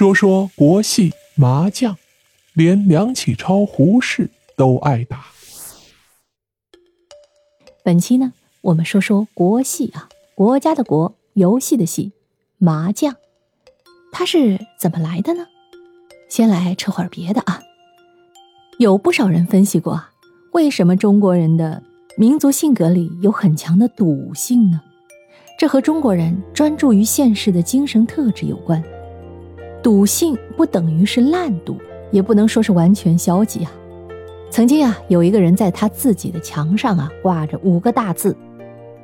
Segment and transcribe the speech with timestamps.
[0.00, 1.94] 说说国戏麻将，
[2.54, 5.26] 连梁启超、胡适都爱打。
[7.84, 8.32] 本期呢，
[8.62, 12.12] 我们说说国戏啊，国家的国，游戏的戏，
[12.56, 13.14] 麻将，
[14.10, 15.46] 它是怎么来的呢？
[16.30, 17.60] 先来扯会儿别的啊。
[18.78, 20.12] 有不少人分析过啊，
[20.52, 21.82] 为什么中国人的
[22.16, 24.80] 民族性格里有很强的赌性呢？
[25.58, 28.82] 这和中国人专注于现实的精神特质有关。
[29.82, 31.76] 赌性不等于是烂赌，
[32.10, 33.72] 也不能说是完全消极啊。
[34.50, 38.36] 曾经啊，有一个人在他自己的墙上啊挂着五个大字：“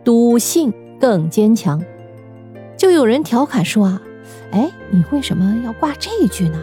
[0.05, 1.83] 赌性更坚强。”
[2.77, 4.03] 就有人调侃说啊
[4.53, 6.61] ：“哎，你为什么要挂这一句呢？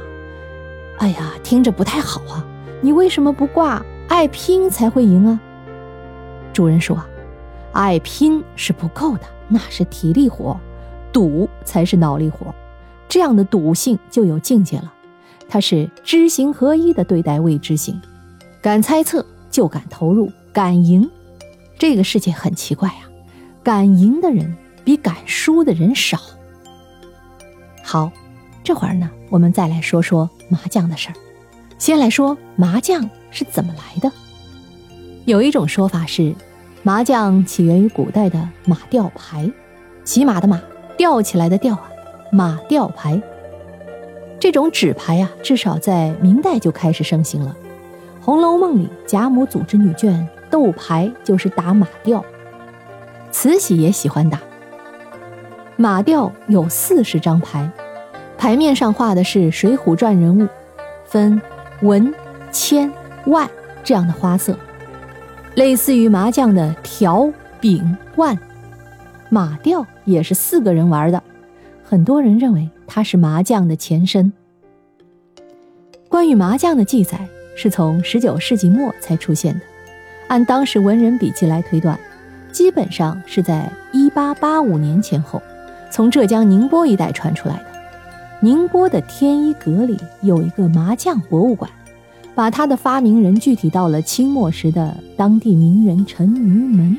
[1.00, 2.46] 哎呀，听着不太好啊！
[2.82, 5.40] 你为什么不挂爱拼才会赢啊？”
[6.54, 7.02] 主人说
[7.74, 10.56] ：“爱拼是不够的，那是体力活，
[11.12, 12.54] 赌才是脑力活。
[13.14, 14.92] 这样的赌性就有境界了，
[15.48, 18.02] 它是知行合一的对待未知性。”
[18.60, 21.08] 敢猜测就敢投入，敢赢。
[21.78, 23.06] 这个世界很奇怪啊，
[23.62, 26.18] 敢赢的人比敢输的人少。
[27.84, 28.12] 好，
[28.64, 31.16] 这会儿呢，我们再来说说麻将的事儿。
[31.78, 34.12] 先来说麻将是怎么来的。
[35.26, 36.34] 有一种说法是，
[36.82, 39.52] 麻将起源于古代的马吊牌，
[40.04, 40.60] 骑马的马，
[40.98, 41.92] 吊起来的吊啊，
[42.34, 43.22] 马吊牌。
[44.40, 47.56] 这种纸牌啊，至少在明代就开始盛行了。
[48.26, 52.26] 《红楼梦》里贾母组织女眷斗牌，就是打马吊。
[53.30, 54.40] 慈禧也喜欢打。
[55.76, 57.70] 马吊有四十张牌，
[58.36, 60.48] 牌面上画的是《水浒传》人物，
[61.06, 61.40] 分
[61.84, 62.12] 文、
[62.52, 62.92] 千、
[63.28, 63.48] 万
[63.84, 64.58] 这样的花色，
[65.54, 68.36] 类似于麻将的条、饼、万。
[69.30, 71.22] 马吊也是四个人玩的，
[71.94, 74.34] 很多人认为它是麻将的前身。
[76.10, 77.20] 关于麻将的记载。
[77.56, 79.60] 是从十九世纪末才出现的，
[80.28, 82.00] 按当时文人笔记来推断，
[82.52, 85.40] 基本上是在一八八五年前后，
[85.92, 87.66] 从浙江宁波一带传出来的。
[88.40, 91.70] 宁波的天一阁里有一个麻将博物馆，
[92.34, 96.98] 把它的发明人具体到了清末时的当地名人陈于门。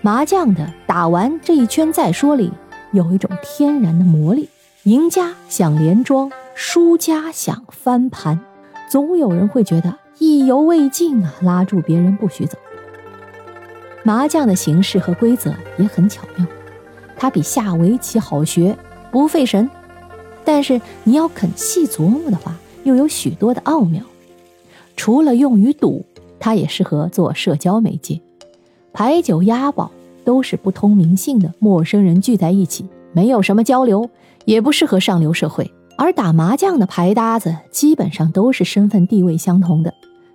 [0.00, 2.50] 麻将的打完这一圈再说里
[2.92, 4.48] 有一种天然的魔力，
[4.82, 8.40] 赢家想连庄，输家想翻盘。
[8.88, 12.58] 总有人会觉得意犹未尽啊，拉住别人不许走。
[14.02, 16.44] 麻将的形式和规则也很巧妙，
[17.16, 18.76] 它比下围棋好学，
[19.12, 19.70] 不费神。
[20.44, 24.02] 但是你要肯细琢磨的话，又有许多的奥妙。
[24.96, 26.04] 除了用于赌，
[26.40, 28.20] 它也适合做社交媒介。
[28.92, 29.92] 牌九押宝
[30.24, 34.08] 都是不通名姓的陌生人聚在一起，没有什么交流，
[34.44, 35.70] 也不适合上流社会。
[35.96, 39.92] 而打麻将的牌搭子基本上都是身份地位相同的，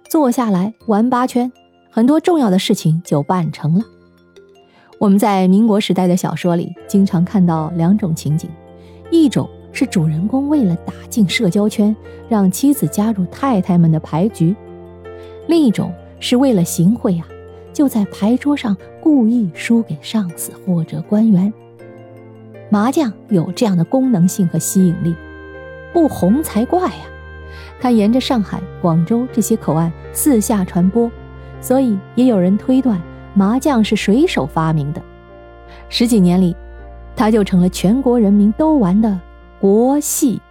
[0.07, 1.51] 坐下来玩八圈，
[1.89, 3.83] 很多重要的事情就办成了。
[4.99, 8.47] 我们在民国时代的小说里经常看到两种情景：
[9.09, 11.95] 一种是主人公为了打进社交圈，
[12.29, 14.53] 让妻子加入太太们的牌局；
[15.47, 17.27] 另一种是为了行贿啊，
[17.73, 21.53] 就在牌桌上故意输给上司或者官员。
[22.71, 25.15] 麻将有这样的功能性和吸引力。
[25.93, 27.05] 不红才怪呀！
[27.79, 31.09] 它沿着上海、广州这些口岸四下传播，
[31.61, 32.99] 所以也有人推断
[33.35, 34.99] 麻将是水手发明的。
[35.87, 36.55] 十几年里，
[37.15, 39.19] 它就成了全国人民都玩的
[39.61, 40.41] 国戏，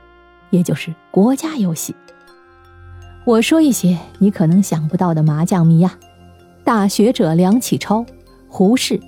[0.50, 1.92] 也就是国家游戏。
[3.24, 5.98] 我说一些你可能想不到的麻将迷呀，
[6.62, 8.06] 大学者梁启超、
[8.56, 9.00] 胡适。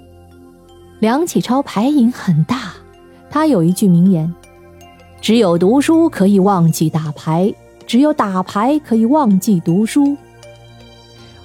[0.98, 2.72] 梁启超牌瘾很大，
[3.30, 4.34] 他有一句名言。
[5.20, 7.54] 只有读书可以忘记打牌，
[7.86, 10.16] 只有打牌可以忘记读书。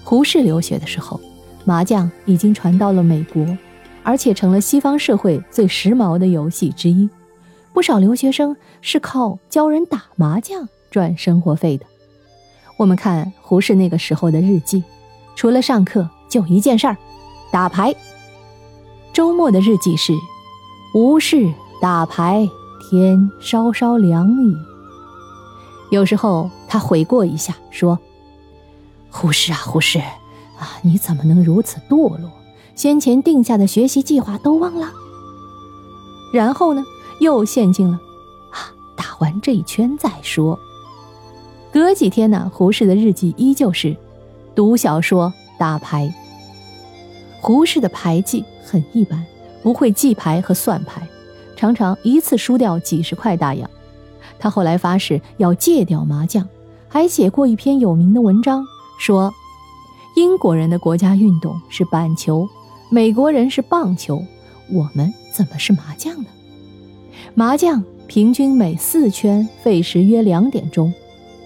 [0.03, 1.21] 胡适留学的时候，
[1.63, 3.45] 麻将已经传到了美国，
[4.01, 7.07] 而且成了西方社会最时髦的游戏之一。
[7.71, 11.85] 不少留学生是靠教人打麻将赚生活费的。
[12.77, 14.83] 我们看胡适那个时候的日记，
[15.35, 16.97] 除了上课就一件事儿，
[17.51, 17.95] 打牌。
[19.13, 20.13] 周末的日记是
[20.93, 22.49] 无事打牌。
[22.89, 24.53] 天稍稍凉矣。
[25.91, 27.97] 有时候他悔过一下，说
[29.09, 32.29] ：“胡适啊，胡适啊，你怎么能如此堕落？
[32.75, 34.91] 先前定下的学习计划都忘了。”
[36.33, 36.83] 然后呢，
[37.21, 37.93] 又陷进了
[38.51, 40.59] 啊，打完这一圈再说。
[41.71, 43.95] 隔几天呢，胡适的日记依旧是
[44.53, 46.13] 读小说、打牌。
[47.41, 49.25] 胡适的牌技很一般，
[49.63, 51.01] 不会记牌和算牌。
[51.57, 53.69] 常常一次输掉几十块大洋，
[54.39, 56.47] 他后来发誓要戒掉麻将，
[56.87, 58.63] 还写过一篇有名的文章，
[58.99, 59.31] 说
[60.15, 62.47] 英国人的国家运动是板球，
[62.89, 64.23] 美国人是棒球，
[64.71, 66.29] 我们怎么是麻将呢？
[67.33, 70.93] 麻将平均每四圈费时约两点钟，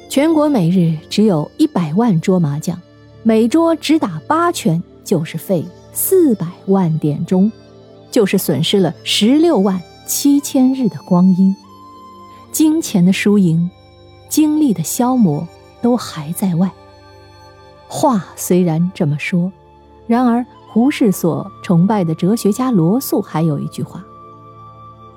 [0.09, 2.80] 全国每日只有一百万桌麻将，
[3.24, 5.63] 每桌只打八圈就是费
[5.95, 7.50] 四百万点钟，
[8.12, 11.56] 就是损失了十六万七千日的光阴。
[12.51, 13.69] 金钱的输赢，
[14.30, 15.47] 精力的消磨，
[15.81, 16.69] 都还在外。
[17.88, 19.51] 话虽然这么说，
[20.06, 24.03] 然而胡适所崇拜的哲学家罗素还有一句话。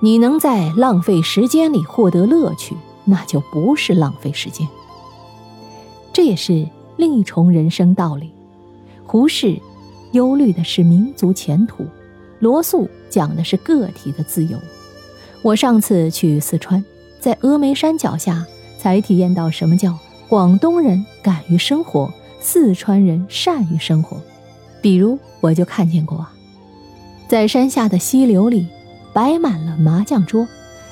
[0.01, 4.69] 你能在浪费时间里获得乐趣，那就不是浪费时间。
[6.13, 8.33] 这也是另一重人生道理。
[9.05, 9.61] 胡适
[10.13, 11.87] 忧虑的是民族前途，
[12.41, 14.59] 罗素讲的是个体的自由。
[15.43, 16.85] 我上次去四川，
[17.21, 18.47] 在峨眉山脚下，
[18.79, 19.97] 才体验到什么叫
[20.29, 24.21] 广东人敢于生活，四川人善于生活。
[24.81, 26.27] 比如，我就看见过，
[27.29, 28.67] 在山下的溪流里。
[29.15, 30.47] 摆满了麻将桌，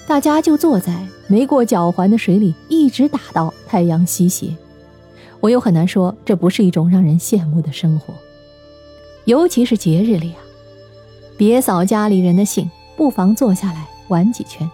[0.09, 4.57] 大家就坐在没过脚环的水里，一直打到太阳西斜。
[5.39, 8.13] 我又很难说这不是一种让人羡慕的生活，
[9.27, 10.39] 尤其是节日里啊，
[11.37, 14.71] 别扫家里人的兴，不妨坐下来玩几圈，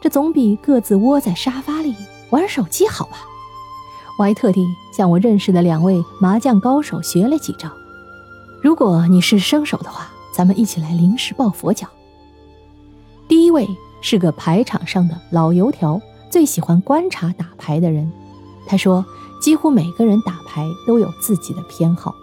[0.00, 1.96] 这总比各自窝在沙发里
[2.30, 3.18] 玩手机好吧？
[4.16, 4.64] 我还特地
[4.96, 7.68] 向我认识的两位麻将高手学了几招。
[8.62, 11.88] 如果你是生手的话，咱们一起来临时抱佛脚。
[13.26, 13.68] 第一位
[14.00, 16.00] 是个牌场上的老油条，
[16.30, 18.08] 最喜欢观察打牌的人。
[18.64, 19.04] 他说，
[19.40, 22.14] 几乎每个人打牌都有自己的偏好，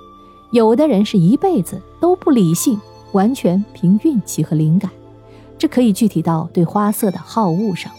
[0.51, 2.79] 有的人是一辈子都不理性，
[3.11, 4.89] 完全凭运气和灵感。
[5.57, 7.91] 这可以具体到对花色的好恶上。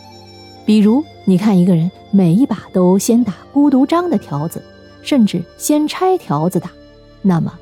[0.65, 4.63] 比如，你看一个人每一把都先打孤独张的条子，
[5.03, 6.71] 甚至先拆条子打，
[7.23, 7.53] 那么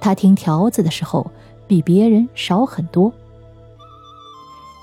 [0.00, 1.30] 他听条子的时候
[1.66, 3.12] 比别人少很多。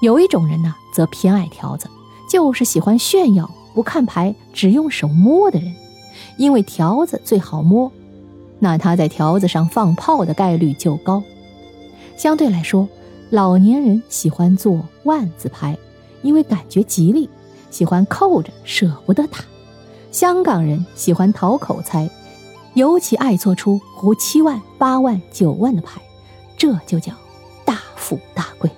[0.02, 1.90] 有一种人呢，则偏爱条子，
[2.30, 5.74] 就是喜欢炫耀、不看牌、只用手摸的人，
[6.38, 7.92] 因为条子最好摸，
[8.60, 11.22] 那他在条子上放炮的概率就高。
[12.18, 12.88] 相对来说，
[13.30, 15.78] 老年人喜欢做万字牌，
[16.22, 17.30] 因为感觉吉利，
[17.70, 19.40] 喜欢扣着舍不得打。
[20.12, 22.10] 香港人喜欢讨口才，
[22.74, 26.02] 尤其爱做出胡七万、八万、九万的牌，
[26.58, 27.12] 这就叫
[27.66, 28.72] 大富大贵。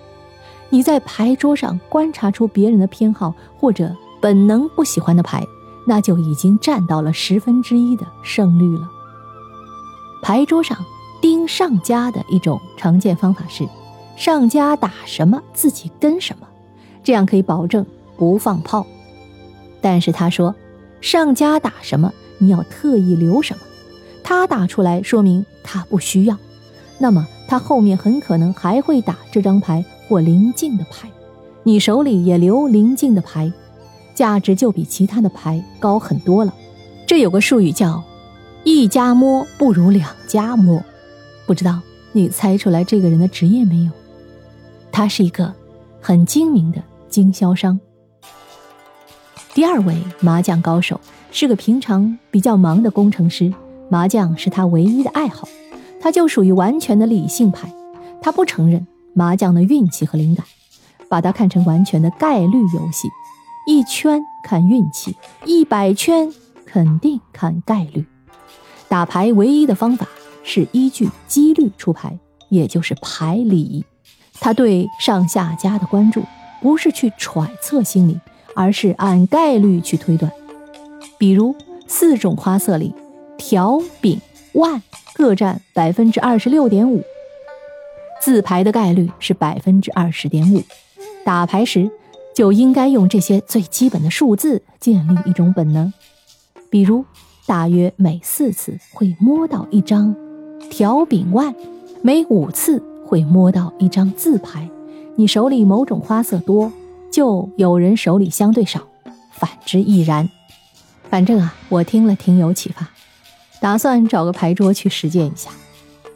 [0.69, 5.45] 你在牌桌上观察出别人的偏好或者本能不喜欢的牌，
[5.85, 8.89] 那就已经占到了十分之一的胜率了。
[10.21, 10.77] 牌桌上
[11.21, 13.67] 盯上家的一种常见方法是，
[14.15, 16.47] 上家打什么自己跟什么，
[17.03, 17.85] 这样可以保证
[18.17, 18.85] 不放炮。
[19.81, 20.55] 但是他说，
[21.01, 23.59] 上家打什么你要特意留什么，
[24.23, 26.37] 他打出来说明他不需要，
[26.97, 29.83] 那么他后面很可能还会打这张牌。
[30.09, 31.09] 或临近的牌，
[31.63, 33.51] 你手里也留临近的牌，
[34.15, 36.53] 价值就比其他的牌高很多了。
[37.05, 38.01] 这有个术语叫
[38.69, 40.83] “一家摸不如两家摸”，
[41.47, 41.79] 不知道
[42.11, 43.91] 你猜出来这个人的职业没有？
[44.91, 45.53] 他是一个
[46.01, 47.79] 很精明的经销商。
[49.53, 50.99] 第二位麻将高手
[51.31, 53.53] 是个平常比较忙的工程师，
[53.89, 55.47] 麻将是他唯一的爱好，
[56.01, 57.71] 他就属于完全的理性派，
[58.21, 58.85] 他不承认。
[59.13, 60.45] 麻将的运气和灵感，
[61.07, 63.07] 把它看成完全的概率游戏，
[63.65, 66.33] 一圈看运气，一百圈
[66.65, 68.05] 肯定看概率。
[68.89, 70.07] 打牌唯一的方法
[70.43, 72.17] 是依据几率出牌，
[72.49, 73.83] 也就是牌理。
[74.39, 76.23] 他对上下家的关注
[76.61, 78.19] 不是去揣测心理，
[78.55, 80.31] 而是按概率去推断。
[81.17, 81.55] 比如
[81.87, 82.93] 四种花色里，
[83.37, 84.21] 条、饼、
[84.53, 84.81] 万
[85.13, 87.03] 各占百分之二十六点五。
[88.21, 90.63] 自牌的概率是百分之二十点五，
[91.23, 91.89] 打牌时
[92.35, 95.91] 就应该用这些最基本的数字建立一种本能，
[96.69, 97.05] 比如
[97.47, 100.13] 大约每四次会摸到一张
[100.69, 101.55] 条饼万，
[102.01, 104.69] 每五次会摸到一张自牌。
[105.15, 106.71] 你手里某种花色多，
[107.09, 108.81] 就有人手里相对少，
[109.31, 110.29] 反之亦然。
[111.09, 112.89] 反正啊，我听了挺有启发，
[113.61, 115.49] 打算找个牌桌去实践一下。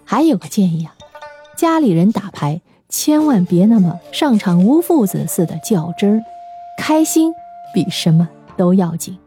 [0.04, 0.94] 还有个建议啊。
[1.56, 2.60] 家里人打牌，
[2.90, 6.24] 千万别那么上场无父子似的较真儿，
[6.78, 7.32] 开心
[7.74, 9.18] 比什么都要紧。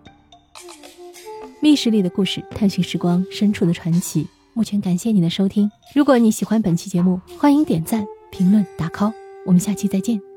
[1.64, 4.26] 密室里的故事，探寻时光深处的传奇。
[4.52, 9.14] 目前感谢你的收听，如果你喜欢本期节目，欢迎点赞、评论、打 call。
[9.46, 10.33] 我们下期再见。